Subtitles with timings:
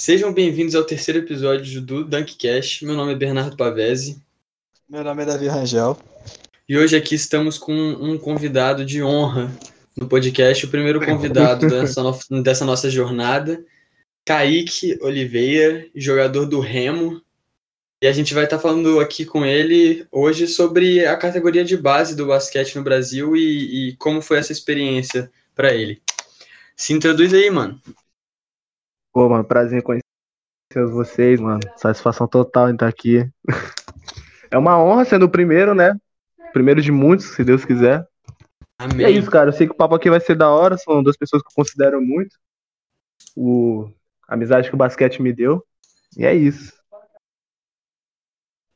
[0.00, 2.86] Sejam bem-vindos ao terceiro episódio do Dunkcast.
[2.86, 4.22] Meu nome é Bernardo Pavese.
[4.88, 5.98] Meu nome é Davi Rangel.
[6.68, 9.52] E hoje aqui estamos com um convidado de honra
[9.96, 12.42] no podcast, o primeiro convidado dessa, no...
[12.44, 13.60] dessa nossa jornada,
[14.24, 17.20] Kaique Oliveira, jogador do Remo.
[18.00, 22.14] E a gente vai estar falando aqui com ele hoje sobre a categoria de base
[22.14, 26.00] do basquete no Brasil e, e como foi essa experiência para ele.
[26.76, 27.82] Se introduz aí, mano.
[29.18, 31.58] Pô, mano, prazer em conhecer vocês, mano.
[31.74, 33.28] Satisfação total em estar aqui.
[34.50, 35.94] É uma honra sendo o primeiro, né?
[36.54, 38.06] Primeiro de muitos, se Deus quiser.
[38.78, 39.00] Amém.
[39.00, 39.50] E é isso, cara.
[39.50, 40.78] Eu sei que o papo aqui vai ser da hora.
[40.78, 42.34] São duas pessoas que eu considero muito.
[43.36, 43.90] O...
[44.26, 45.62] A amizade que o basquete me deu.
[46.16, 46.72] E é isso.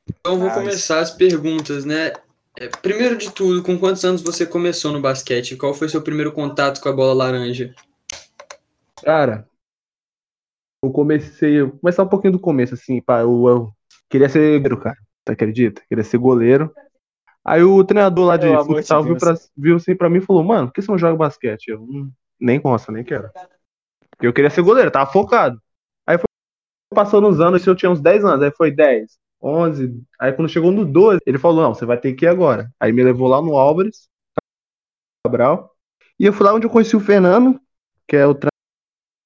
[0.06, 2.12] Então vou começar as perguntas, né?
[2.58, 5.56] É, primeiro de tudo, com quantos anos você começou no basquete?
[5.56, 7.74] Qual foi seu primeiro contato com a bola laranja?
[9.02, 9.48] Cara,
[10.82, 11.60] eu comecei.
[11.60, 13.20] Eu começar um pouquinho do começo, assim, pá.
[13.20, 13.72] Eu, eu
[14.10, 14.96] queria ser goleiro, cara.
[15.24, 15.82] Tu acredita?
[15.88, 16.72] Queria ser goleiro.
[17.44, 20.18] Aí o treinador lá de Pelo amor de futsal viu, pra, viu assim pra mim
[20.18, 21.68] e falou, mano, por que você não joga basquete?
[21.68, 23.30] Eu "Hum, nem gosto, nem quero.
[24.20, 25.60] Eu queria ser goleiro, tava focado.
[26.06, 26.24] Aí foi
[26.94, 29.94] passando os anos, eu tinha uns 10 anos, aí foi 10, 11.
[30.20, 32.70] Aí quando chegou no 12, ele falou, não, você vai ter que ir agora.
[32.78, 34.08] Aí me levou lá no Álvares,
[35.24, 35.70] Cabral.
[36.18, 37.60] E eu fui lá onde eu conheci o Fernando,
[38.06, 38.34] que é o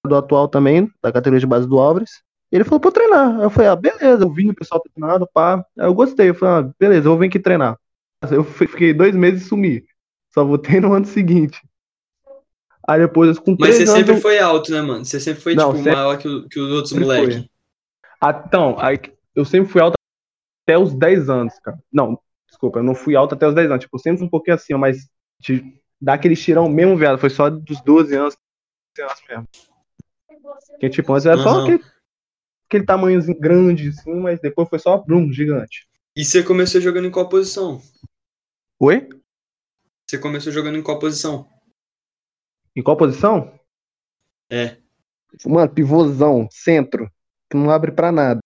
[0.07, 2.23] treinador atual também, da categoria de base do Álvares.
[2.53, 3.41] E ele falou pra eu treinar.
[3.41, 5.65] Eu falei, ah, beleza, eu vi o pessoal tá treinando, pá.
[5.79, 7.77] Aí eu gostei, eu falei, ah, beleza, eu vou vir aqui treinar.
[8.31, 9.85] Eu fi- fiquei dois meses e sumi.
[10.33, 11.61] Só voltei no ano seguinte.
[12.89, 15.05] Aí depois, com Mas você sempre eu- foi alto, né, mano?
[15.05, 17.45] Você sempre foi, Não, tipo, sempre- maior que, o- que os outros moleques.
[18.21, 18.99] Ah, Então, aí
[19.35, 19.95] eu sempre fui alto
[20.65, 21.77] até os 10 anos, cara.
[21.93, 22.19] Não,
[22.49, 23.83] desculpa, eu não fui alto até os 10 anos.
[23.85, 25.09] Tipo, eu sempre um pouquinho assim, mas
[25.41, 25.65] de
[26.01, 28.37] dar aquele tirão mesmo, viado, foi só dos 12 anos,
[28.95, 29.49] 13 anos mesmo.
[30.71, 31.63] Porque, tipo, antes era só Aham.
[31.63, 31.85] aquele,
[32.69, 35.89] aquele tamanhozinho grande, assim, mas depois foi só, brum, gigante.
[36.15, 37.81] E você começou jogando em qual posição?
[38.79, 39.09] Oi?
[40.07, 41.49] Você começou jogando em qual posição?
[42.75, 43.59] Em qual posição?
[44.51, 44.77] É.
[45.45, 47.11] Mano, pivôzão, centro,
[47.51, 48.41] que não abre pra nada.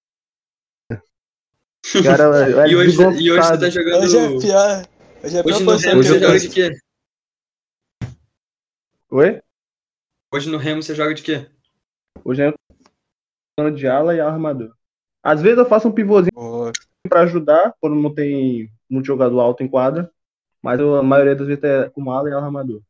[2.02, 2.25] Cara,
[2.64, 4.04] é e, hoje, e hoje você tá jogando.
[4.04, 4.88] Hoje é pior.
[5.22, 6.38] Hoje é pior Hoje no posição Remo que você joga.
[6.38, 6.70] de quê?
[9.10, 9.42] Oi?
[10.32, 11.50] Hoje no Remo você joga de quê?
[12.25, 12.53] Hoje é
[13.56, 14.75] plano de ala e armador.
[15.22, 16.72] Às vezes eu faço um pivôzinho Boa.
[17.09, 20.10] pra ajudar, quando não tem muito jogador alto em quadra.
[20.62, 22.82] Mas eu- a maioria das vezes é com ala e armador.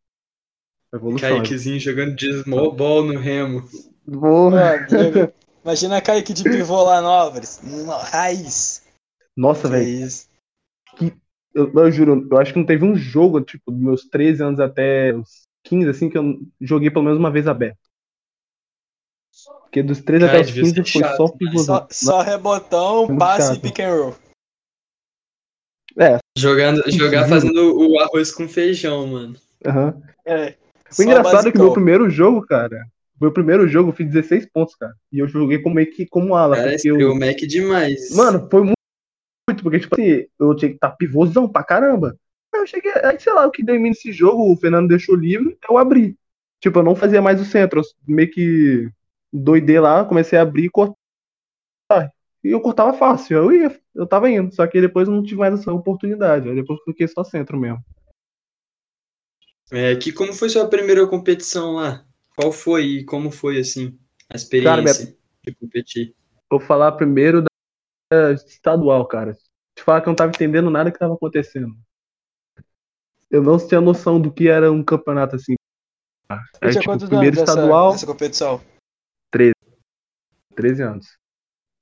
[0.92, 1.28] Evolução.
[1.28, 3.62] Kaiquezinho jogando de small ball no Remo.
[4.04, 5.32] Vou- Mano,
[5.64, 7.60] imagina Kaique de pivô lá no Álvares.
[7.62, 8.84] No- Raiz.
[9.36, 9.88] Nossa, Que velho.
[9.88, 10.28] isso.
[11.54, 14.60] Eu, eu juro, eu acho que não teve um jogo, tipo, dos meus 13 anos
[14.60, 17.78] até os 15, assim, que eu joguei pelo menos uma vez aberto.
[19.62, 21.76] Porque dos 13 Cara, até os devia ser 15 foi chato, só pivôzão.
[21.76, 23.62] Só, só rebotão, Muito passe e chato.
[23.62, 24.16] pick and roll.
[25.98, 27.28] É, Jogando, jogar Juro.
[27.30, 29.36] fazendo o arroz com feijão, mano.
[29.66, 30.00] aham.
[30.24, 30.54] É.
[30.98, 32.84] O engraçado é que o meu primeiro jogo, cara,
[33.20, 34.94] meu primeiro jogo eu fiz 16 pontos, cara.
[35.12, 38.14] E eu joguei como meio que como ala, Cara, porque eu, o Mac demais.
[38.14, 38.74] Mano, foi muito,
[39.48, 42.16] muito, porque, tipo assim, eu tinha que estar pivôzão pra caramba.
[42.54, 44.88] Aí eu cheguei, aí sei lá, o que deu em mim nesse jogo, o Fernando
[44.88, 46.16] deixou livre, eu abri.
[46.60, 48.88] Tipo, eu não fazia mais o centro, eu meio que
[49.32, 50.96] doidei lá, comecei a abrir e cortar.
[52.42, 55.40] E eu cortava fácil, eu ia, eu tava indo, só que depois eu não tive
[55.40, 57.84] mais essa oportunidade, aí depois eu fiquei só centro mesmo.
[59.70, 62.04] É, que, como foi sua primeira competição lá?
[62.34, 63.96] Qual foi e como foi, assim,
[64.28, 66.14] a experiência de competir?
[66.50, 69.34] Vou falar primeiro da estadual, cara.
[69.76, 71.76] Te falar que eu não tava entendendo nada que tava acontecendo.
[73.30, 75.54] Eu não tinha noção do que era um campeonato assim.
[76.60, 78.60] Aí, tipo, quantos primeiro anos dessa, estadual, dessa competição?
[80.54, 81.06] 13 anos.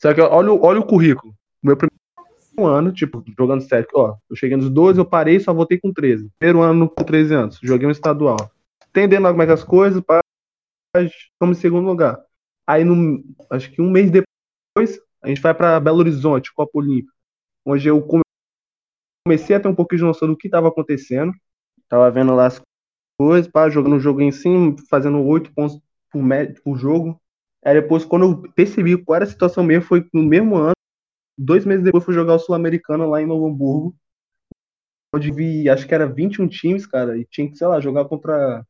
[0.01, 1.35] Só que olha, o- olha o currículo.
[1.63, 5.79] Meu primeiro ano, tipo, jogando sério, ó, eu cheguei nos 12, eu parei só voltei
[5.79, 6.29] com 13.
[6.39, 8.51] Primeiro ano com 13 anos, joguei um estadual.
[8.89, 10.21] Entendendo como é que as coisas, pá,
[10.97, 12.19] ficamos em segundo lugar.
[12.67, 17.13] Aí, no, acho que um mês depois, a gente vai pra Belo Horizonte, Copa Olímpica,
[17.67, 18.23] onde eu come-
[19.27, 21.33] comecei a ter um pouquinho de noção do que estava acontecendo.
[21.89, 22.61] Tava vendo lá as
[23.19, 25.79] coisas, pá, jogando o jogo em cima, fazendo 8 pontos
[26.11, 26.23] por,
[26.63, 27.21] por jogo.
[27.65, 30.73] Aí depois, quando eu percebi qual era a situação mesmo, foi no mesmo ano,
[31.37, 33.95] dois meses depois, fui jogar o Sul-Americano lá em Novo Hamburgo,
[35.15, 38.65] onde vi, acho que era 21 times, cara, e tinha que, sei lá, jogar contra,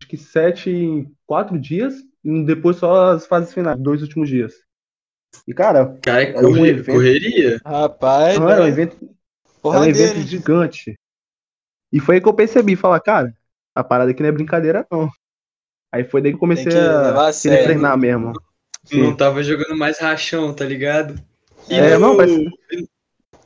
[0.00, 1.94] acho que sete em quatro dias,
[2.24, 4.54] e depois só as fases finais, dois últimos dias.
[5.46, 6.92] E, cara, Cara, Era um evento.
[6.92, 7.60] correria.
[7.64, 8.70] Rapaz, não, era um né?
[8.70, 9.16] evento,
[9.64, 10.94] era um evento gigante.
[11.92, 13.34] E foi aí que eu percebi, falar, cara,
[13.74, 15.10] a parada aqui não é brincadeira, não.
[15.92, 17.64] Aí foi daí que comecei que a a sério.
[17.64, 18.32] treinar mesmo.
[18.92, 21.14] Não tava jogando mais rachão, tá ligado?
[21.68, 22.30] E É, no, não, mas-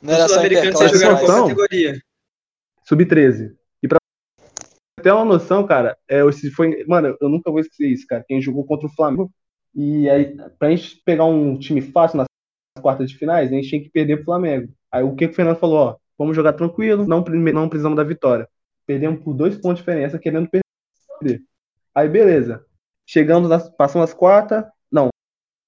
[0.01, 2.01] Não era no só Sul-Americano você jogava qual categoria?
[2.85, 3.53] Sub-13.
[3.83, 3.97] E pra
[5.03, 6.83] ter uma noção, cara, é, esse foi.
[6.87, 8.23] Mano, eu nunca vou esquecer isso, cara.
[8.27, 9.29] Quem jogou contra o Flamengo.
[9.75, 12.27] E aí, pra gente pegar um time fácil nas
[12.81, 14.69] quartas de finais, a gente tinha que perder pro Flamengo.
[14.91, 15.77] Aí o que, que o Fernando falou?
[15.77, 18.47] Ó, vamos jogar tranquilo, não, não precisamos da vitória.
[18.87, 21.41] Perdemos por dois pontos de diferença, querendo perder.
[21.97, 22.63] Aí, beleza.
[23.09, 24.63] Chegamos, nas, passamos as quartas.
[24.91, 25.09] Não,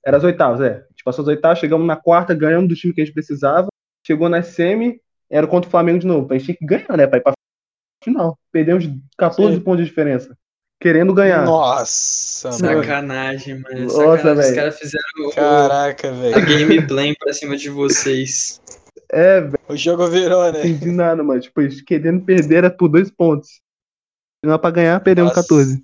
[0.05, 0.73] era as oitavas, é.
[0.75, 3.67] A gente passou as oitavas, chegamos na quarta, ganhamos do time que a gente precisava.
[4.05, 6.31] Chegou na semi, era contra o Flamengo de novo.
[6.31, 7.07] A gente tinha que ganhar, né?
[7.07, 7.33] Pra ir pra
[8.03, 8.37] final.
[8.51, 8.85] Perdemos
[9.17, 9.59] 14 Sim.
[9.61, 10.37] pontos de diferença.
[10.81, 11.43] Querendo ganhar.
[11.45, 12.59] Nossa, mano.
[12.83, 13.81] Sacanagem, mano.
[13.85, 14.49] Nossa, Sacanagem.
[14.51, 16.45] Os caras fizeram o- Caraca, a velho.
[16.45, 18.61] gameplay pra cima de vocês.
[19.11, 20.59] É, velho, O jogo virou, não né?
[20.59, 21.41] entendi nada, mano.
[21.41, 23.59] Tipo, eles querendo perder era por dois pontos.
[24.45, 25.41] Não pra ganhar, perdemos Nossa.
[25.41, 25.83] 14.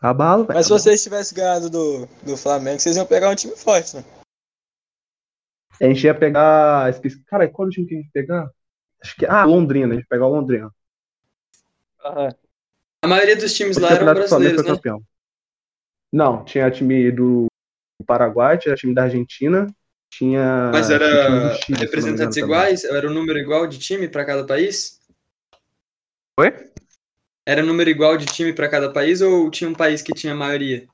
[0.00, 0.56] Abalo, velho.
[0.56, 4.04] Mas se vocês tivessem ganhado do, do Flamengo, vocês iam pegar um time forte, né?
[5.80, 6.90] A gente ia pegar.
[6.90, 7.22] Esqueci...
[7.24, 8.50] Cara, qual o time que a gente ia pegar?
[9.02, 9.26] Acho que.
[9.26, 9.92] Ah, Londrina.
[9.92, 10.70] A gente ia pegar o Londrina.
[13.02, 14.76] A maioria dos times O lá eram brasileiros, foi né?
[14.76, 15.02] campeão.
[16.12, 17.46] Não, tinha time do
[18.06, 19.66] Paraguai, tinha time da Argentina,
[20.10, 20.70] tinha.
[20.72, 22.44] Mas era Chile, representantes também.
[22.44, 22.84] iguais?
[22.84, 25.00] Era o número igual de time pra cada país?
[26.38, 26.70] Oi?
[27.48, 30.86] Era número igual de time pra cada país ou tinha um país que tinha maioria?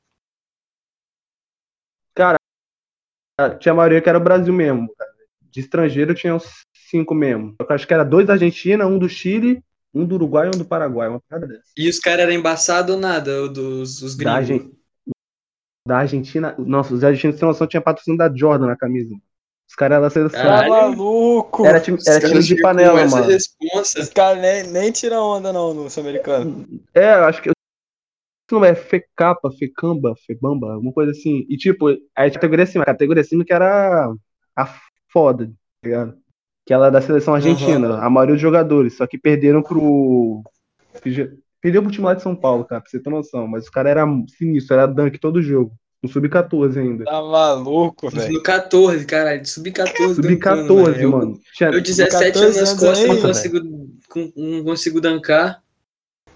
[3.58, 4.88] Tinha a maioria que era o Brasil mesmo.
[4.96, 5.10] cara.
[5.50, 7.56] De estrangeiro tinha uns cinco mesmo.
[7.58, 10.58] Eu acho que era dois da Argentina, um do Chile, um do Uruguai e um
[10.58, 11.08] do Paraguai.
[11.08, 11.72] Uma parada dessa.
[11.76, 14.50] E os caras eram embaçados ou nada, dos os Da, gringos?
[14.50, 14.72] Argen-
[15.88, 16.54] da Argentina.
[16.56, 19.12] Nossa, os argentinos noção, tinha patrocínio da Jordan na camisa.
[19.74, 20.40] Os caras eram seleção.
[20.40, 21.66] Tá maluco?
[21.66, 23.26] Era time, era time de panela, mano.
[23.26, 24.00] responsa.
[24.00, 26.64] Os caras nem, nem tiram onda, não, no Sul-Americano.
[26.94, 27.50] É, eu acho que.
[28.52, 31.44] Não é Fecapa, Fecamba, Febamba, alguma coisa assim.
[31.48, 34.14] E tipo, a categoria acima, a categoria acima que era
[34.56, 34.78] a
[35.12, 36.18] foda, tá ligado?
[36.64, 40.40] Que ela é da seleção argentina, a maioria dos jogadores, só que perderam pro.
[41.60, 43.48] Perdeu pro time lá de São Paulo, cara, pra você ter noção.
[43.48, 44.06] Mas o cara era
[44.38, 45.74] sinistro, era dunk todo jogo.
[46.04, 47.04] No Sub-14 ainda.
[47.04, 48.34] Tá maluco, velho.
[48.34, 50.14] No 14, caralho, sub-14.
[50.14, 51.40] Sub-14, dancando, mano.
[51.54, 53.60] Tinha- Eu, eu 17 14 anos nas costas, não consigo,
[54.10, 55.62] com- não consigo dancar.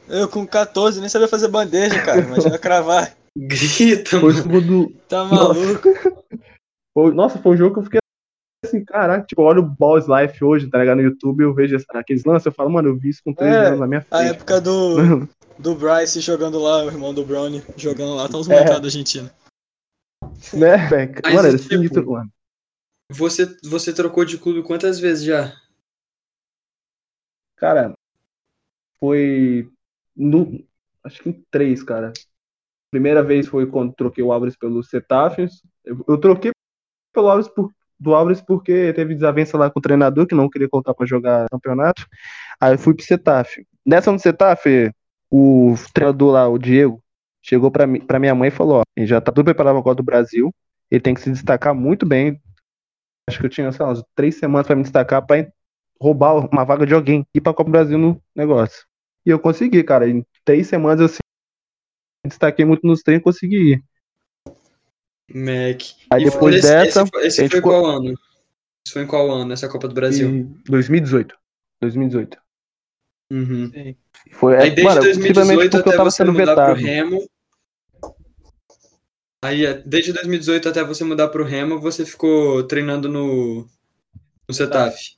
[0.09, 2.21] Eu com 14 nem sabia fazer bandeja, cara.
[2.23, 3.15] Imagina cravar.
[3.37, 4.43] Grita, Foi mano.
[4.43, 4.93] segundo.
[5.07, 5.61] Tá Nossa.
[5.61, 5.89] maluco.
[6.97, 7.99] Foi- Nossa, foi um jogo que eu fiquei
[8.65, 10.97] assim, caraca, tipo, eu olho o Balls Life hoje, tá ligado?
[10.97, 13.67] No YouTube, eu vejo aqueles lances, eu falo, mano, eu vi isso com 13 É,
[13.67, 14.31] anos na minha A frente.
[14.31, 15.29] época do,
[15.59, 19.31] do Bryce jogando lá, o irmão do Brownie jogando lá, tá uns molecados da Argentina.
[20.55, 21.15] Né, velho?
[21.23, 22.33] Mas, Mano, era tipo, sinistro, mano.
[23.11, 25.55] Você, você trocou de clube quantas vezes já?
[27.57, 27.95] Cara,
[29.01, 29.71] foi
[30.17, 30.65] no.
[31.03, 32.13] Acho que em três, cara.
[32.91, 35.63] Primeira vez foi quando troquei o Álvares pelo Cetafios.
[35.85, 36.51] Eu, eu troquei
[37.13, 40.69] pelo Álvares por, do Álvares porque teve desavença lá com o treinador que não queria
[40.69, 42.07] colocar pra jogar campeonato.
[42.61, 43.67] Aí eu fui pro Cetaf.
[43.85, 44.93] Nessa no Cetaf,
[45.31, 47.03] o treinador lá, o Diego,
[47.43, 47.87] chegou pra
[48.19, 50.55] minha mãe e falou: Ó, ele já tá tudo preparado pra Copa do Brasil.
[50.91, 52.41] Ele tem que se destacar muito bem.
[53.29, 55.47] Acho que eu tinha, sei lá, três semanas pra me destacar pra
[56.01, 58.87] roubar uma vaga de alguém e ir pra Copa do Brasil no negócio.
[59.27, 60.09] E eu consegui, cara.
[60.09, 61.07] Em três semanas eu
[62.25, 63.85] me destaquei muito nos treinos e consegui ir.
[65.35, 65.83] Mac.
[66.11, 68.15] Aí E depois esse, dessa, Esse, foi- esse a foi ficou- qual ano?
[68.87, 70.29] Isso foi em qual ano, essa Copa do Brasil?
[70.31, 71.37] em 2018.
[71.83, 72.39] 2018.
[73.31, 73.71] Uhum.
[74.33, 76.75] Foi, Aí desde mano, 2018 possivelmente porque até eu tava você sendo mudar vetado.
[76.75, 77.29] pro Remo.
[79.43, 83.67] Aí, é, desde 2018 até você mudar pro Remo, você ficou treinando no,
[84.49, 85.17] no Cetaf.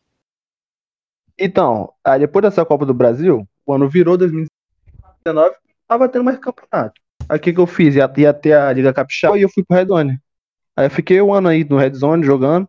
[1.38, 5.56] Então, aí depois dessa Copa do Brasil, quando virou 2019,
[5.88, 7.00] tava tendo mais campeonato.
[7.26, 7.94] Aí o que, que eu fiz?
[7.94, 10.18] Ia, ia ter a Liga Capixaba e eu fui pro Red Zone.
[10.76, 12.68] Aí eu fiquei um ano aí no Red Zone jogando.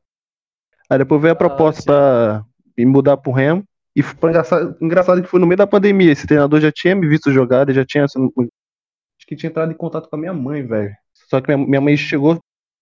[0.90, 1.86] Aí depois veio a proposta sim.
[1.86, 2.46] pra
[2.78, 3.66] me mudar pro Remo.
[3.96, 6.12] E foi engraçado, engraçado que foi no meio da pandemia.
[6.12, 8.06] Esse treinador já tinha me visto jogar, ele já tinha.
[8.06, 10.96] assim, Acho que tinha entrado em contato com a minha mãe, velho.
[11.30, 12.40] Só que minha, minha mãe chegou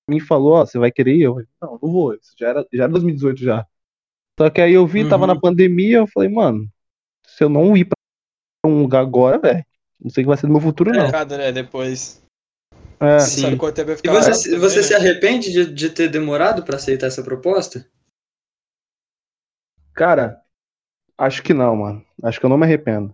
[0.10, 1.24] me e falou, ó, você vai querer ir?
[1.24, 2.14] Eu falei, não, não vou.
[2.14, 3.66] Isso já era, já era 2018 já.
[4.40, 5.34] Só que aí eu vi, tava Uhum.
[5.34, 6.68] na pandemia, eu falei, mano,
[7.28, 7.96] se eu não ir pra
[8.66, 9.64] um lugar agora, velho,
[10.00, 11.04] não sei o que vai ser do meu futuro, não.
[11.04, 11.52] Mercado, né?
[11.52, 12.24] Depois.
[13.02, 13.56] É, Sim.
[13.58, 13.70] Vai
[14.04, 14.84] E você, você né?
[14.84, 17.86] se arrepende de, de ter demorado pra aceitar essa proposta?
[19.94, 20.42] cara,
[21.20, 22.06] acho que não, mano.
[22.24, 23.14] Acho que eu não me arrependo.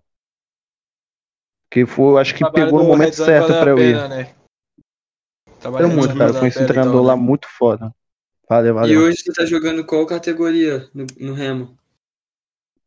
[1.68, 4.10] Porque foi, acho que pegou no momento certo valeu a pra eu ir.
[4.10, 4.36] né?
[5.60, 6.34] Trabalho muito, cara.
[6.40, 7.22] Conheci um treinador então, lá né?
[7.22, 7.94] muito foda.
[8.48, 9.02] Valeu, E valeu.
[9.02, 11.78] hoje você tá jogando qual categoria no, no Remo?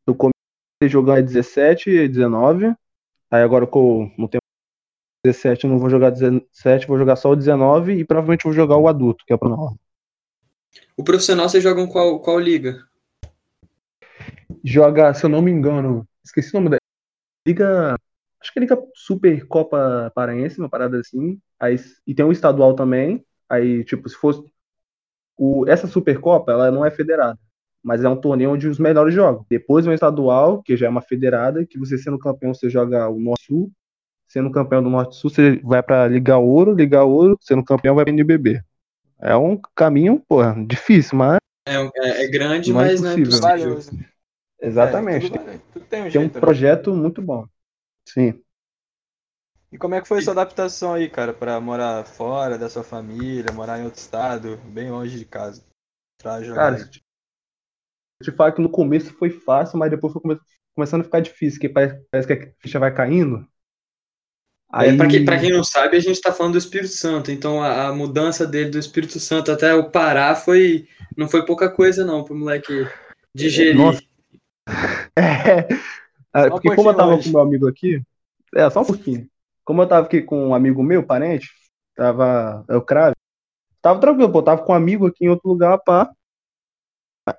[0.07, 2.75] Eu comecei jogando em 17 e 19.
[3.31, 4.43] Aí agora com, no tempo
[5.25, 8.77] 17 eu não vou jogar 17, vou jogar só o 19 e provavelmente vou jogar
[8.77, 9.77] o adulto, que é o profissional.
[10.97, 12.88] O profissional vocês jogam qual, qual liga?
[14.65, 16.79] Joga, se eu não me engano, esqueci o nome da
[17.47, 17.97] liga,
[18.41, 21.41] acho que é liga Super Copa Paraense, uma parada assim.
[21.59, 23.25] Aí e tem um estadual também.
[23.49, 24.43] Aí tipo, se fosse
[25.39, 27.39] o, essa Supercopa, ela não é federada,
[27.83, 29.47] mas é um torneio onde os melhores jogam.
[29.49, 33.09] Depois vem o estadual, que já é uma federada, que você sendo campeão, você joga
[33.09, 33.71] o Norte-Sul.
[34.27, 38.13] Sendo campeão do Norte-Sul, você vai para Liga Ouro, Liga Ouro, sendo campeão, vai para
[38.13, 38.61] NBB.
[39.19, 41.39] É um caminho, porra, difícil, mas.
[41.67, 43.75] É, é, é grande, é mas não é impossível.
[43.77, 44.07] possível.
[44.61, 45.27] Exatamente.
[45.27, 46.41] É, tudo, tudo tem um tem um jeito, né?
[46.41, 47.47] projeto muito bom.
[48.07, 48.43] Sim.
[49.71, 52.83] E como é que foi a sua adaptação aí, cara, pra morar fora da sua
[52.83, 55.63] família, morar em outro estado, bem longe de casa?
[56.19, 56.73] Pra jogar.
[56.73, 60.41] Cara, eu te- falo que no começo foi fácil, mas depois foi come-
[60.75, 63.47] começando a ficar difícil, que parece, parece que a ficha vai caindo.
[64.75, 67.63] É, pra, quem, pra quem não sabe, a gente tá falando do Espírito Santo, então
[67.63, 70.87] a, a mudança dele do Espírito Santo até o Pará foi.
[71.17, 72.87] Não foi pouca coisa, não, pro moleque
[73.35, 73.77] digerir.
[73.77, 74.03] Nossa.
[76.35, 77.25] É, um porque como eu tava hoje.
[77.25, 78.03] com meu amigo aqui,
[78.55, 79.27] é, só um pouquinho.
[79.65, 81.49] Como eu tava aqui com um amigo meu, parente,
[81.97, 83.17] tava, é o Crave,
[83.81, 86.11] tava tranquilo, pô, tava com um amigo aqui em outro lugar, pá.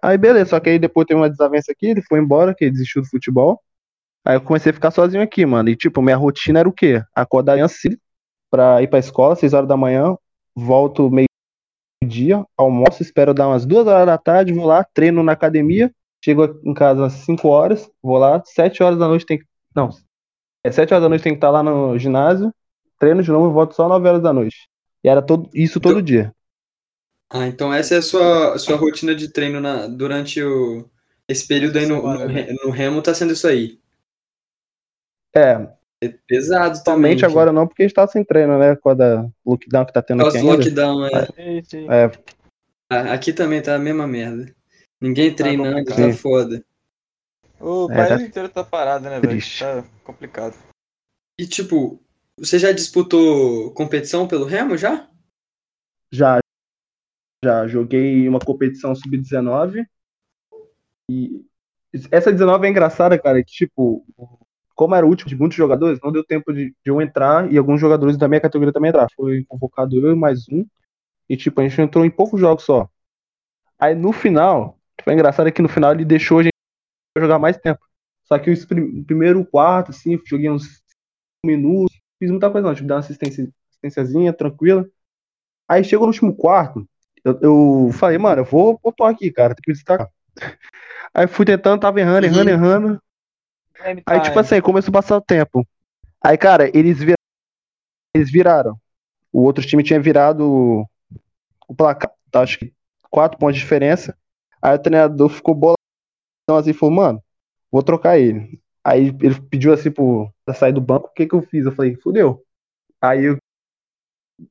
[0.02, 2.72] Aí beleza, só que aí depois teve uma desavença aqui, ele foi embora, que ele
[2.72, 3.62] desistiu do futebol.
[4.26, 5.70] Aí eu comecei a ficar sozinho aqui, mano.
[5.70, 7.02] E tipo, minha rotina era o quê?
[7.16, 7.98] Acordar cedo
[8.50, 10.16] pra ir pra escola, 6 horas da manhã,
[10.56, 15.92] volto meio-dia, almoço, espero dar umas 2 horas da tarde, vou lá, treino na academia,
[16.24, 19.46] chego em casa às 5 horas, vou lá, 7 horas da noite tem que.
[19.76, 19.90] Não,
[20.64, 22.54] é 7 horas da noite tem que estar lá no ginásio,
[23.00, 24.68] treino de novo e volto só 9 horas da noite.
[25.04, 26.34] E era todo, isso todo dia.
[27.32, 30.90] Ah, então essa é a sua, a sua rotina de treino na, durante o,
[31.28, 32.28] esse período aí no, no,
[32.66, 33.80] no Remo, tá sendo isso aí.
[35.36, 35.70] É,
[36.02, 37.24] É pesado também.
[37.24, 38.76] agora não, porque a gente tá sem treino, né?
[38.76, 40.64] Com a da lockdown que tá tendo Por aqui causa do ainda.
[40.64, 41.26] lockdown, é.
[41.36, 41.88] Sim, sim.
[41.92, 42.12] É,
[42.90, 44.54] Ah, Aqui também tá a mesma merda.
[45.02, 45.98] Ninguém treinando, complicado.
[45.98, 46.18] tá Sim.
[46.18, 46.66] foda.
[47.60, 49.42] O É, país tá inteiro tá parado, né, velho?
[49.60, 50.56] Tá complicado.
[51.40, 52.02] E tipo,
[52.38, 55.10] você já disputou competição pelo Remo já?
[56.12, 56.40] Já,
[57.44, 59.86] já joguei uma competição sub-19
[61.10, 61.46] e
[62.12, 64.06] essa 19 é engraçada, cara, que tipo,
[64.76, 67.58] como era o último de muitos jogadores, não deu tempo de, de eu entrar e
[67.58, 69.08] alguns jogadores da minha categoria também entrar.
[69.16, 70.66] Foi convocado eu e mais um
[71.30, 72.90] e tipo, a gente entrou em poucos jogos só.
[73.78, 76.54] Aí no final, foi engraçado que no final ele deixou a gente
[77.18, 77.80] jogar mais tempo.
[78.26, 80.82] Só que o prim- primeiro quarto, assim, joguei uns
[81.46, 84.88] minutos, fiz muita coisa não, tipo, dar uma assistência, assistênciazinha, tranquila.
[85.68, 86.88] Aí chegou no último quarto,
[87.24, 90.10] eu, eu falei, mano, eu vou pontuar aqui, cara, tem que destacar.
[91.14, 92.32] Aí fui tentando, tava errando, Uhum.
[92.34, 93.02] errando, errando.
[93.76, 95.68] Time Aí, tipo assim, começou a passar o tempo.
[96.24, 97.16] Aí, cara, eles viraram.
[98.14, 98.80] Eles viraram.
[99.32, 100.88] O outro time tinha virado
[101.68, 102.74] o placar, tá, acho que
[103.10, 104.18] quatro pontos de diferença.
[104.62, 105.78] Aí o treinador ficou bolado
[106.50, 107.24] assim, falou, mano,
[107.72, 108.62] vou trocar ele.
[108.84, 111.66] Aí ele pediu assim pro, pra sair do banco, o que que eu fiz?
[111.66, 112.44] Eu falei, fudeu.
[113.02, 113.38] Aí eu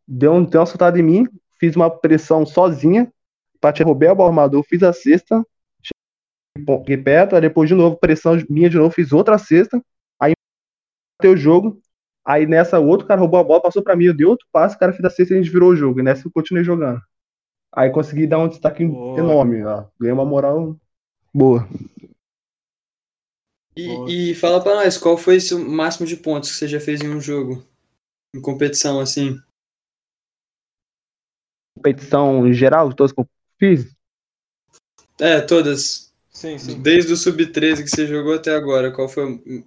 [0.07, 1.27] deu, um, deu uma soltada em mim,
[1.59, 3.13] fiz uma pressão sozinha,
[3.61, 5.45] bati, roubei a bola armador, fiz a cesta,
[5.83, 9.83] cheguei perto, depois de novo, pressão minha de novo, fiz outra cesta,
[10.21, 10.33] aí
[11.19, 11.81] bateu o jogo,
[12.25, 14.77] aí nessa o outro cara roubou a bola, passou pra mim, eu dei outro passe,
[14.77, 16.65] o cara fez a cesta e a gente virou o jogo, e nessa eu continuei
[16.65, 17.01] jogando.
[17.73, 19.19] Aí consegui dar um destaque Boa.
[19.19, 19.85] enorme, ó.
[19.99, 20.77] ganhei uma moral
[21.33, 21.69] boa.
[23.77, 24.11] Boa.
[24.11, 27.01] E, e fala pra nós, qual foi esse máximo de pontos que você já fez
[27.01, 27.65] em um jogo?
[28.35, 29.39] Em competição, assim?
[31.77, 33.97] Competição em geral, todas que eu fiz,
[35.21, 36.13] É, todas.
[36.31, 36.81] Sim, sim.
[36.81, 39.65] Desde o Sub-13 que você jogou até agora, qual foi o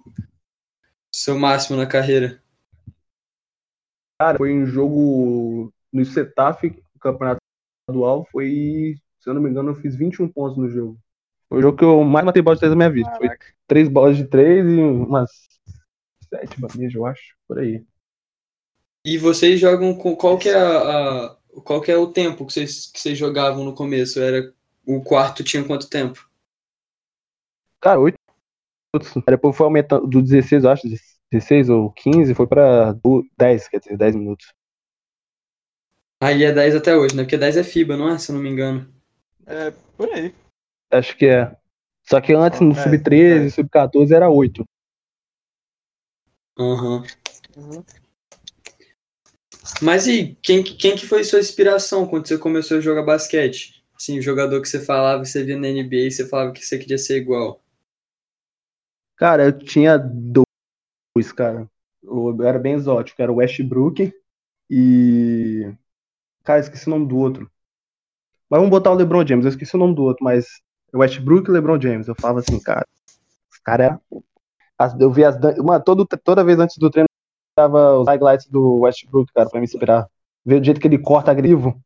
[1.14, 2.42] seu máximo na carreira?
[4.18, 7.41] Cara, foi um jogo no Setaf, o campeonato
[7.92, 10.98] estadual, foi, se eu não me engano, eu fiz 21 pontos no jogo.
[11.48, 13.10] Foi o jogo que eu mais matei bola de três na minha vida.
[13.16, 13.46] Foi Caraca.
[13.66, 15.30] três bolas de três e umas
[16.28, 17.84] sete bandejas, eu acho, por aí.
[19.04, 22.52] E vocês jogam com qual que é a, a- qual que é o tempo que
[22.54, 24.18] vocês, que vocês jogavam no começo?
[24.20, 24.52] Era
[24.86, 26.26] o quarto tinha quanto tempo?
[27.80, 28.16] Cara, oito
[28.94, 29.22] minutos.
[29.26, 30.88] Depois foi aumentando do 16, eu acho,
[31.30, 34.46] 16 ou 15, foi pra do- 10, quer dizer, 10 minutos.
[36.22, 37.24] Aí é 10 até hoje, né?
[37.24, 38.16] Porque 10 é FIBA, não é?
[38.16, 38.88] Se eu não me engano.
[39.44, 40.32] É, por aí.
[40.92, 41.56] Acho que é.
[42.08, 43.46] Só que antes, no É, sub-13 é.
[43.46, 44.64] e sub-14 era 8.
[46.56, 47.02] Aham.
[47.56, 47.84] Uhum.
[49.80, 53.84] Mas e quem, quem que foi sua inspiração quando você começou a jogar basquete?
[53.96, 56.64] Assim, o jogador que você falava, que você via na NBA e você falava que
[56.64, 57.60] você queria ser igual.
[59.16, 61.68] Cara, eu tinha dois, cara.
[62.00, 64.12] Eu era bem exótico, era o Westbrook
[64.70, 65.72] e.
[66.44, 67.50] Cara, esqueci o nome do outro.
[68.48, 70.46] Mas vamos botar o LeBron James, eu esqueci o nome do outro, mas
[70.92, 72.06] o Westbrook e o LeBron James.
[72.06, 72.86] Eu falava assim, cara,
[73.50, 73.98] os caras.
[75.00, 75.38] Eu vi as.
[75.58, 79.60] Mano, todo, toda vez antes do treino, eu tava os highlights do Westbrook, cara, pra
[79.60, 80.08] me inspirar.
[80.44, 81.80] Ver o jeito que ele corta agrivo,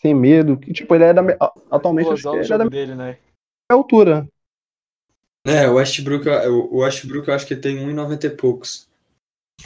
[0.00, 0.56] sem medo.
[0.56, 1.22] Que, tipo, ele é da.
[1.70, 3.18] Atualmente, acho que ele é da dele, né?
[3.70, 4.28] altura.
[5.44, 8.88] É, o Westbrook, o Westbrook eu acho que tem 1,90 e poucos.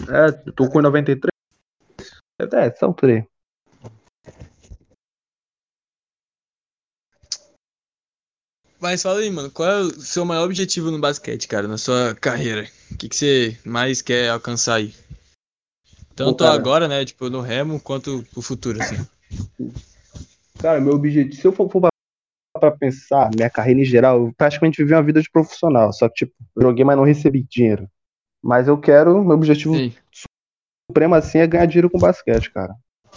[0.09, 1.31] É, eu tô com 93.
[2.41, 3.27] É, essa altura aí.
[8.81, 12.15] Mas fala aí, mano, qual é o seu maior objetivo no basquete, cara, na sua
[12.15, 12.69] carreira?
[12.93, 14.95] O que, que você mais quer alcançar aí?
[16.15, 18.97] Tanto Pô, agora, né, tipo, no Remo, quanto pro futuro, assim.
[20.59, 21.89] Cara, meu objetivo, se eu for, for
[22.59, 25.93] pra- pensar, minha carreira em geral, eu praticamente vivi uma vida de profissional.
[25.93, 27.89] Só que, tipo, joguei, mas não recebi dinheiro.
[28.43, 29.95] Mas eu quero, meu objetivo Sim.
[30.91, 32.75] supremo assim é ganhar dinheiro com basquete, cara.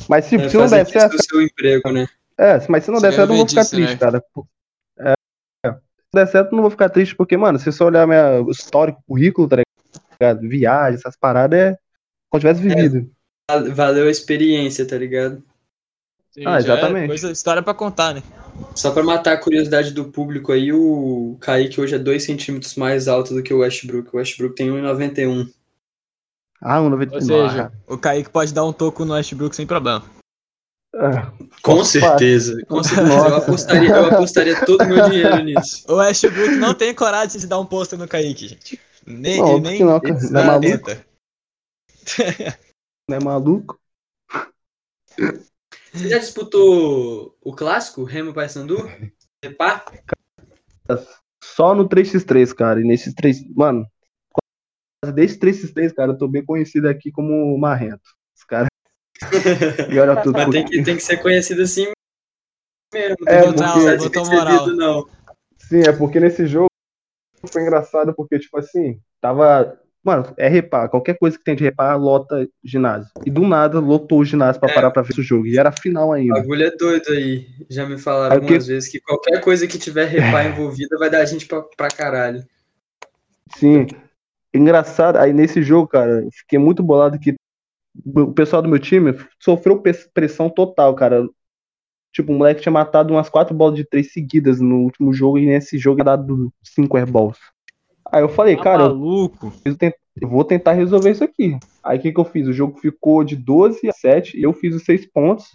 [0.09, 2.05] Mas se, É, se não fazer der certo, o seu emprego, né?
[2.37, 3.99] é, mas se não Você der certo, eu não vou ficar disso, triste, né?
[3.99, 4.23] cara.
[6.15, 6.25] É, é.
[6.25, 8.49] se der certo, eu não vou ficar triste, porque, mano, se você olhar minha o
[8.49, 9.57] histórico, currículo, tá
[10.19, 10.47] ligado?
[10.47, 11.77] Viagem, essas paradas, é
[12.29, 13.11] como se tivesse vivido.
[13.73, 15.43] Valeu a experiência, tá ligado?
[16.31, 17.07] Sim, Ah, é exatamente.
[17.07, 18.23] coisa, história pra contar, né?
[18.75, 23.07] Só pra matar a curiosidade do público aí, o Kaique hoje é 2 centímetros mais
[23.07, 24.09] alto do que o Westbrook.
[24.13, 25.49] O Westbrook tem 1,91.
[26.61, 30.03] Ah, um 90 Ou seja, o Kaique pode dar um toco no Westbrook sem problema.
[31.01, 33.27] Ah, Com certeza, com certeza.
[33.29, 35.85] Eu apostaria, eu apostaria todo o meu dinheiro nisso.
[35.87, 38.79] O Westbrook não tem coragem de dar um pôster no Kaique, gente.
[39.07, 40.19] Nem, Não, nem não, cara.
[40.29, 40.91] Não é maluco?
[43.09, 43.79] Não é maluco?
[45.93, 48.77] Você já disputou o clássico, Remo Paysandu?
[49.43, 49.85] Repá?
[51.41, 52.81] Só no 3x3, cara.
[52.81, 53.47] E nesses 3.
[53.55, 53.87] Mano,
[55.13, 58.18] desde 3x3, cara, eu tô bem conhecido aqui como Marrento.
[59.89, 60.33] E olha tudo.
[60.33, 61.91] Mas tem que, tem que ser conhecido assim
[62.93, 63.15] mesmo.
[63.27, 64.67] É, não porque- botou ser moral.
[64.67, 65.05] não.
[65.57, 66.69] Sim, é porque nesse jogo
[67.51, 69.77] foi engraçado, porque, tipo assim, tava.
[70.03, 70.89] Mano, é repar.
[70.89, 73.11] Qualquer coisa que tem de repar, lota ginásio.
[73.25, 74.73] E do nada, lotou o ginásio pra É.
[74.73, 75.45] parar pra ver o jogo.
[75.45, 76.35] E era final O ainda.
[76.35, 77.45] bagulho é doido aí.
[77.69, 80.97] Já me falaram Aí o que- algumas vezes que qualquer coisa que tiver repá envolvida
[80.97, 82.43] vai dar gente pra, pra caralho.
[83.57, 83.87] Sim.
[84.53, 87.35] Engraçado, aí nesse jogo, cara, eu fiquei muito bolado que
[88.05, 89.81] o pessoal do meu time sofreu
[90.13, 91.27] pressão total, cara.
[92.13, 95.45] Tipo, o moleque tinha matado umas quatro bolas de três seguidas no último jogo e
[95.45, 97.37] nesse jogo tinha dado cinco airballs.
[98.11, 99.51] Aí eu falei, Tá cara, eu, maluco.
[99.77, 101.57] tent- eu vou tentar resolver isso aqui.
[101.83, 102.47] Aí o que que eu fiz?
[102.47, 105.45] O jogo ficou de 12 a 7 e eu fiz os seis pontos.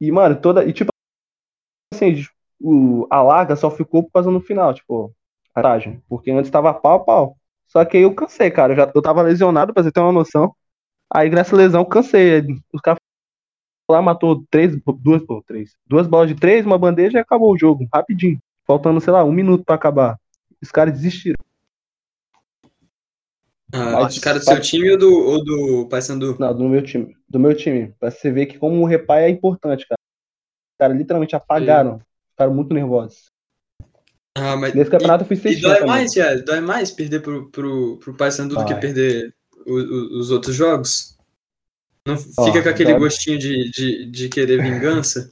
[0.00, 0.64] E, mano, toda.
[0.64, 0.90] E tipo
[1.92, 2.24] assim,
[2.60, 5.14] o, a larga só ficou por causa no final, tipo,
[5.54, 5.62] a.
[6.08, 7.36] Porque antes tava pau a pau.
[7.66, 8.72] Só que aí eu cansei, cara.
[8.72, 10.54] Eu, já, eu tava lesionado, pra você ter uma noção.
[11.14, 12.42] Aí, graças à lesão, eu cansei.
[12.72, 12.98] Os caras
[13.88, 15.76] lá matou três, duas, pô, três.
[15.86, 18.38] Duas bolas de três, uma bandeja e acabou o jogo, rapidinho.
[18.66, 20.18] Faltando, sei lá, um minuto pra acabar.
[20.60, 21.36] Os caras desistiram.
[23.72, 26.36] Ah, Mas- os caras do seu time ou do, ou do Paysandu?
[26.38, 27.16] Não, do meu time.
[27.28, 27.92] Do meu time.
[27.98, 29.98] Pra você ver que como o repai é importante, cara.
[30.00, 32.00] Os caras literalmente apagaram.
[32.30, 33.30] Ficaram muito nervosos.
[34.36, 35.88] Ah, mas Nesse campeonato eu fiz e, seis e dói também.
[35.88, 36.34] mais, já?
[36.36, 39.32] Dói mais perder pro, pro, pro Paysandu do que perder
[39.66, 41.16] o- os outros jogos?
[42.06, 43.00] Não Ó, fica com aquele dói.
[43.00, 45.30] gostinho de, de, de querer vingança?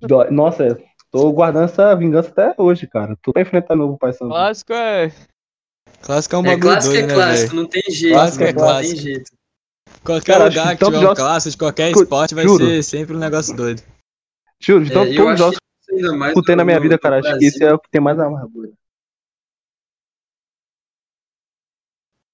[0.00, 0.30] Dói.
[0.30, 3.16] Nossa, tô guardando essa vingança até hoje, cara.
[3.22, 4.30] Tô pra enfrentar novo Pai Sandu.
[4.30, 5.12] Clássico é.
[6.02, 7.62] Clássico é um É bagulho clássico, doido, é né, clássico, velho?
[7.62, 8.14] não tem jeito.
[8.14, 9.00] Clássico é mano, Não tem clássico.
[9.02, 9.30] jeito.
[10.04, 12.64] Qualquer Cara, lugar que que tiver um jogos- clássico de qualquer esporte vai Juro.
[12.66, 13.82] ser sempre um negócio doido.
[14.60, 17.44] Juro, de É, todos os jogos que eu tenho na minha vida, cara, acho que
[17.44, 18.70] esse é o que tem mais amargura.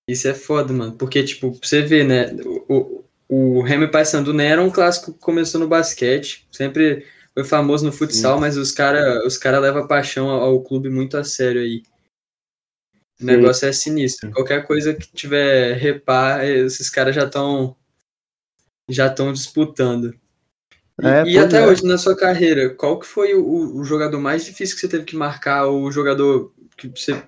[0.08, 0.96] Isso é foda, mano.
[0.96, 2.32] Porque, tipo, pra você ver, né?
[2.68, 6.46] O, o, o Remy Paysandu não era um clássico que começou no basquete.
[6.52, 10.88] Sempre foi famoso no futsal, mas os caras os cara levam paixão ao, ao clube
[10.88, 11.82] muito a sério aí.
[13.18, 13.26] O Sim.
[13.26, 14.30] negócio é sinistro.
[14.30, 17.76] Qualquer coisa que tiver repar, esses caras já estão
[18.88, 20.14] já estão disputando.
[21.00, 21.66] E, É, e até é.
[21.66, 25.04] hoje, na sua carreira, qual que foi o, o jogador mais difícil que você teve
[25.04, 25.66] que marcar?
[25.66, 27.22] O jogador que você.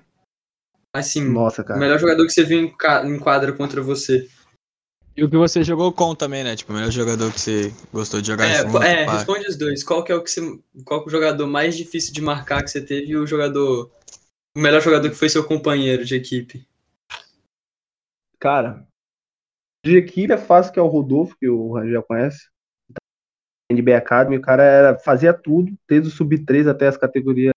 [0.95, 1.79] Assim, Nossa, o cara.
[1.79, 4.27] melhor jogador que você viu em, ca- em quadra contra você?
[5.15, 6.55] E o que você jogou com também, né?
[6.55, 8.77] Tipo, o melhor jogador que você gostou de jogar É, junto.
[8.77, 9.17] é, pá.
[9.17, 9.83] responde os dois.
[9.83, 10.41] Qual que é o que você,
[10.85, 13.91] qual que é o jogador mais difícil de marcar que você teve e o jogador
[14.55, 16.67] o melhor jogador que foi seu companheiro de equipe?
[18.39, 18.87] Cara,
[19.85, 22.49] de equipe é fácil, que é o Rodolfo, que o Rangel conhece.
[23.71, 27.53] NBA Academy, o cara era, fazia tudo, desde o sub-3 até as categorias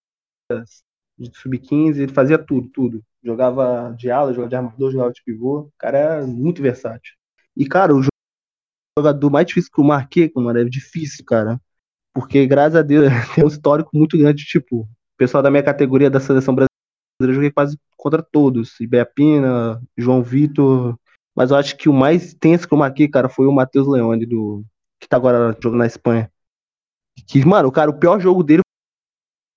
[1.18, 3.04] sub-15, ele fazia tudo, tudo.
[3.22, 5.60] Jogava de ala, jogava de armador, jogava de pivô.
[5.60, 7.14] O cara era muito versátil.
[7.56, 8.02] E, cara, o
[8.98, 11.60] jogador mais difícil que eu marquei, mano, é difícil, cara.
[12.14, 16.10] Porque, graças a Deus, tem um histórico muito grande, tipo, o pessoal da minha categoria
[16.10, 16.68] da seleção brasileira,
[17.20, 18.78] eu joguei quase contra todos.
[18.80, 20.98] Ibeapina, João Vitor.
[21.34, 24.26] Mas eu acho que o mais tenso que eu marquei, cara, foi o Matheus Leone,
[24.26, 24.64] do,
[25.00, 26.30] que tá agora jogando na Espanha.
[27.26, 28.62] Que, mano, o cara, o pior jogo dele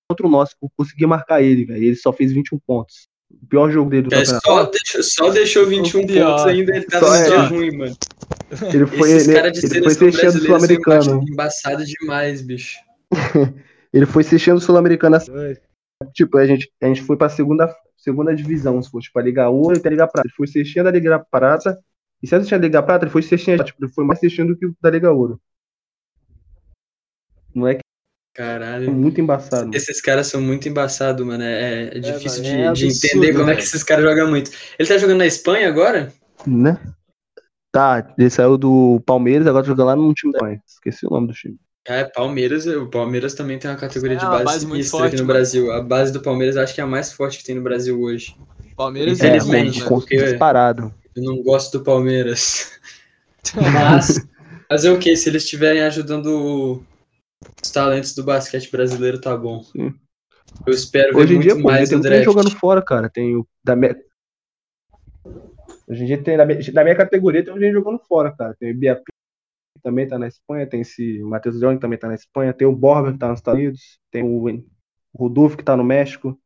[0.08, 1.82] contra o nosso, eu consegui marcar ele, velho.
[1.82, 3.08] Ele só fez 21 pontos.
[3.30, 4.46] O pior jogo dele do É, campeonato.
[4.46, 6.30] só, deixou, só deixou 21 O pior.
[6.30, 7.46] pontos ainda, ele tá Só é.
[7.48, 7.96] ruim, mano.
[8.72, 11.14] Ele foi, Esses ele, de ele foi Sul-Americano.
[11.16, 12.76] emba- embaçado demais, bicho.
[13.92, 15.16] Ele foi fechando o Sul-Americano.
[15.16, 15.32] assim.
[16.12, 19.48] Tipo, a gente, a gente foi pra segunda, segunda divisão, se for, tipo, a Liga
[19.48, 20.28] Ouro e a Liga Prata.
[20.28, 21.78] Ele foi sextinha da Liga Prata.
[22.22, 24.20] E se a gente tinha a Liga Prata, ele foi sextinha, tipo, ele foi mais
[24.20, 25.40] sextinha do que o da Liga Ouro.
[27.54, 27.80] Moleque
[28.42, 28.92] é Caralho.
[28.92, 29.70] muito embaçado.
[29.74, 31.42] Esses caras são muito embaçados, mano.
[31.42, 34.28] É, é difícil mano, de, é de absurdo, entender como é que esses caras jogam
[34.28, 34.50] muito.
[34.78, 36.12] Ele tá jogando na Espanha agora?
[36.46, 36.78] Né?
[37.72, 40.62] Tá, ele saiu do Palmeiras, agora jogando lá num time da Espanha.
[40.66, 41.56] Esqueci o nome do time.
[41.86, 42.66] É, Palmeiras.
[42.66, 45.26] O Palmeiras também tem uma categoria É de uma base, base sinistra forte, aqui no
[45.26, 45.38] mano.
[45.38, 45.72] Brasil.
[45.72, 48.00] A base do Palmeiras eu acho que é a mais forte que tem no Brasil
[48.00, 48.34] hoje.
[48.76, 50.00] Palmeiras É, Infelizmente, com- né?
[50.00, 50.92] porque- disparado.
[51.14, 52.72] Eu não gosto do Palmeiras.
[53.54, 54.26] Mas
[54.68, 55.16] fazer o que?
[55.16, 56.82] Se eles estiverem ajudando
[57.62, 59.62] os talentos do basquete brasileiro, tá bom.
[59.62, 59.94] Sim.
[60.66, 63.08] Eu espero ver Hoje em muito dia, pô, mais tem muita jogando fora, cara.
[63.08, 63.96] Tem o da minha...
[65.88, 68.54] Hoje em dia tem da minha, da minha categoria tem gente jogando fora, cara.
[68.58, 72.08] Tem o Biapi que também tá na Espanha, tem esse Matheus Leão que também tá
[72.08, 74.46] na Espanha, tem o Borba que tá nos Estados Unidos, tem o
[75.12, 76.38] o Rodolfo que tá no México.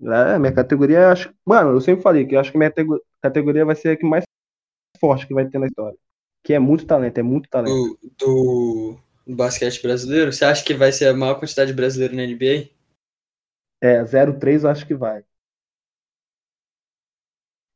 [0.00, 3.64] É, minha categoria, acho, mano, eu sempre falei que eu acho que minha tego- categoria
[3.64, 4.24] vai ser a que mais
[4.98, 5.96] forte que vai ter na história.
[6.44, 7.72] Que é muito talento, é muito talento.
[7.72, 10.32] do, do basquete brasileiro?
[10.32, 12.70] Você acha que vai ser a maior quantidade de brasileiro na NBA?
[13.80, 15.24] É, 0-3 eu acho que vai.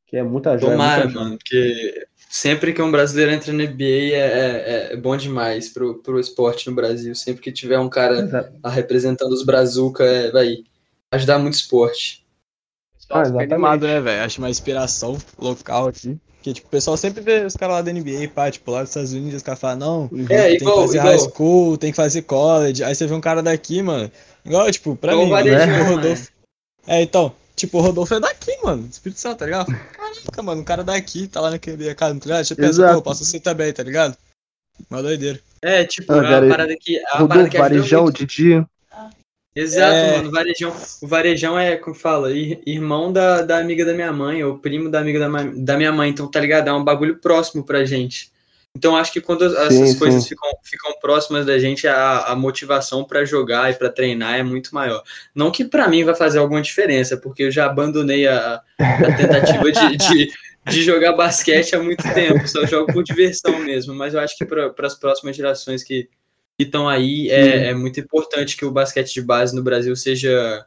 [0.05, 1.25] Que é muita joia, Tomara, muita joia.
[1.25, 6.01] mano, porque sempre que um brasileiro entra na NBA é, é, é bom demais pro,
[6.01, 7.13] pro esporte no Brasil.
[7.13, 10.63] Sempre que tiver um cara representando os Brazuca, é, vai
[11.11, 12.25] ajudar muito o esporte.
[13.09, 14.23] Ah, animado, né, velho?
[14.23, 16.19] Acho uma inspiração local aqui.
[16.47, 18.89] Porque, tipo, o pessoal sempre vê os caras lá da NBA, pá, tipo, lá dos
[18.89, 19.77] Estados Unidos, os caras falam,
[20.09, 22.83] não, É, tem que igual, fazer igual, high school, tem que fazer college.
[22.83, 24.09] Aí você vê um cara daqui, mano.
[24.45, 25.81] Igual, tipo, pra mim, Varejão, o né?
[25.83, 26.31] Rodolfo.
[26.87, 28.87] É, então, tipo, o Rodolfo é daqui, mano.
[28.89, 29.67] Espírito Santo, tá ligado?
[29.67, 32.45] Caraca, mano, o cara daqui, tá lá naquele casa, tá ligado?
[32.45, 34.15] Você pensa, pô, posso ser também, tá ligado?
[34.89, 35.39] Uma doideira.
[35.61, 36.95] É, tipo, Ah, é uma parada que.
[36.95, 38.25] É uma parada Rodolfo, que ajuda Varejão, muito.
[38.25, 38.65] Didi.
[39.59, 40.17] Exato, É.
[40.17, 40.29] mano.
[40.29, 44.43] O Varejão, o Varejão é, como fala, ir- irmão da, da amiga da minha mãe,
[44.43, 46.09] ou primo da amiga da, da minha mãe.
[46.09, 46.67] Então, tá ligado?
[46.69, 48.31] É um bagulho próximo pra gente.
[48.75, 49.97] Então, acho que quando Sim, essas sim.
[49.97, 54.43] coisas ficam, ficam próximas da gente, a, a motivação pra jogar e pra treinar é
[54.43, 55.01] muito maior.
[55.33, 59.71] Não que pra mim vai fazer alguma diferença, porque eu já abandonei a, a tentativa
[59.71, 60.31] de, de,
[60.69, 62.47] de jogar basquete há muito tempo.
[62.47, 63.95] Só jogo por diversão mesmo.
[63.95, 66.07] Mas eu acho que para as próximas gerações que
[66.63, 70.65] estão aí, é, é muito importante que o basquete de base no Brasil seja,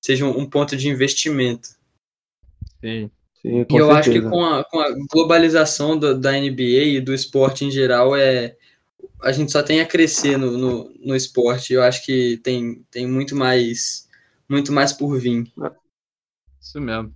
[0.00, 1.70] seja um ponto de investimento.
[2.82, 3.10] Sim.
[3.34, 4.30] Sim, E eu acho que certeza.
[4.30, 8.56] com a, com a globalização do- da NBA e do esporte em geral, é,
[9.22, 11.74] a gente só tem a crescer no, no, no esporte.
[11.74, 14.08] Eu acho que tem, tem muito mais
[14.48, 15.52] muito mais por vir.
[16.60, 17.14] Isso mesmo.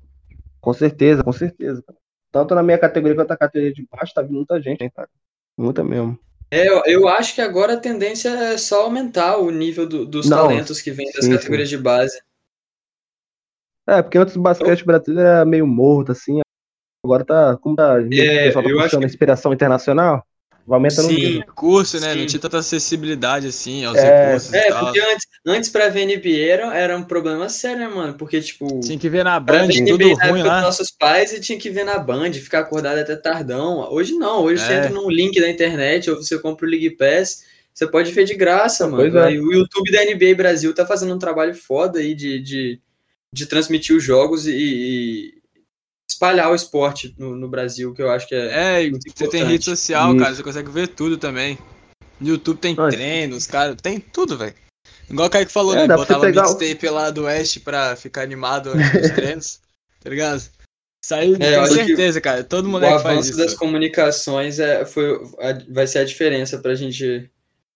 [0.61, 1.85] Com certeza, com certeza.
[2.33, 5.09] Tanto na minha categoria quanto na categoria de baixo, tá vindo muita gente, hein, cara.
[5.57, 6.17] Muita mesmo.
[6.55, 10.31] É, eu, eu acho que agora a tendência é só aumentar o nível do- dos
[10.31, 12.17] Não, talentos que vêm das sim, categorias de base.
[13.87, 16.41] É, porque antes o basquete brasileiro era meio morto, assim.
[17.05, 17.57] Agora tá.
[17.59, 17.95] Como tá.
[18.01, 20.25] pessoal tá É, eu acho que- inspiração internacional,
[20.67, 21.15] vai aumentando Sim.
[21.15, 21.41] o nível.
[21.41, 22.13] Recurso, né?
[22.13, 22.19] Sim.
[22.21, 24.85] Não tinha tanta acessibilidade assim aos É, recursos É, e tal.
[24.85, 28.15] porque antes, antes pra ver NBA era, era um problema sério, né, mano?
[28.15, 30.55] Porque, tipo, Tinha que ver na Band, ver tudo NBA na ruim época lá.
[30.57, 33.81] dos nossos pais e tinha que ver na Band, ficar acordado até tardão.
[33.93, 34.77] Hoje não, hoje você É.
[34.79, 38.35] entra num link da internet ou você compra o League Pass, você pode ver de
[38.35, 38.99] graça, mano.
[38.99, 39.25] Pois é.
[39.29, 42.81] Aí O YouTube da NBA Brasil tá fazendo um trabalho foda aí de, de,
[43.33, 45.35] de transmitir os jogos e, e
[46.15, 48.79] espalhar o esporte no, no Brasil, que eu acho que é.
[48.79, 49.51] É, e muito você tem importante.
[49.53, 50.19] rede social, Isso.
[50.23, 51.59] cara, você consegue ver tudo também.
[52.21, 52.97] No YouTube tem Nossa.
[52.97, 54.55] treinos, cara, tem tudo, velho.
[55.11, 55.97] Igual o Kaique falou, É, né?
[55.97, 58.73] Botava pegar o- mixtape lá do Oeste pra ficar animado dos
[59.37, 59.61] treinos,
[60.03, 60.43] tá ligado?
[61.13, 62.43] Aí, É, que certeza, cara.
[62.43, 63.39] Todo O moleque faz avanço isso.
[63.39, 67.31] das comunicações é, foi, a- vai ser a diferença pra gente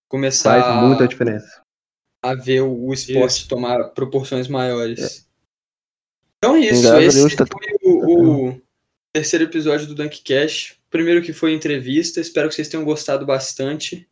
[0.09, 1.61] começar Faz muita diferença.
[2.25, 3.49] a ver o, o esporte Isso.
[3.49, 5.27] tomar proporções maiores.
[6.39, 7.67] Então é isso, esse Deus, tá- foi
[8.19, 8.63] o, o
[9.13, 10.79] terceiro episódio do Dunkcast.
[10.91, 14.09] Primeiro que foi entrevista, espero que vocês tenham gostado bastante.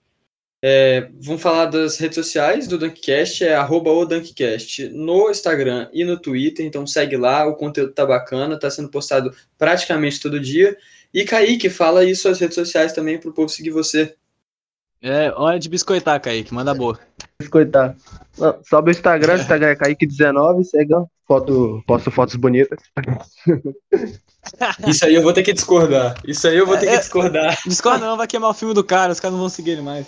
[0.63, 6.03] É, vamos falar das redes sociais do Dunkcast, é arroba o Dunkcast no Instagram e
[6.03, 10.77] no Twitter, então segue lá, o conteúdo tá bacana, tá sendo postado praticamente todo dia.
[11.13, 14.15] E Kaique, fala aí suas redes sociais também pro povo seguir você.
[15.03, 16.99] É, hora de biscoitar, Kaique, manda boa.
[17.39, 17.95] Biscoitar.
[18.39, 20.95] Não, Só meu Instagram, Instagram é Kaique19, segue.
[21.27, 22.79] Foto, posto fotos bonitas.
[24.87, 26.15] Isso aí eu vou ter que discordar.
[26.25, 27.59] Isso aí eu vou ter que É, discordar.
[27.67, 30.07] Discorda não, vai queimar o filme do cara, os caras não vão seguir ele mais.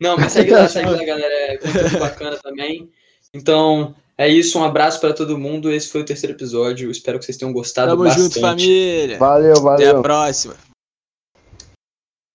[0.00, 1.34] Não, mas segue lá, segue lá, galera.
[1.34, 2.88] É conteúdo bacana também.
[3.34, 4.58] Então, é isso.
[4.58, 5.72] Um abraço para todo mundo.
[5.72, 6.90] Esse foi o terceiro episódio.
[6.90, 8.22] Espero que vocês tenham gostado Tamo bastante.
[8.22, 9.18] junto, família.
[9.18, 9.98] Valeu, Até valeu.
[9.98, 10.54] a próxima.